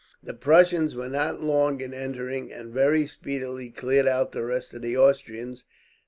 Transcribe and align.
The 0.23 0.33
Prussians 0.33 0.95
were 0.95 1.09
not 1.09 1.41
long 1.43 1.79
in 1.79 1.93
entering, 1.93 2.51
and 2.51 2.73
very 2.73 3.05
speedily 3.05 3.69
cleared 3.69 4.07
out 4.07 4.31
the 4.31 4.43
rest 4.43 4.73
of 4.73 4.81
the 4.81 4.97
Austrians. 4.97 5.65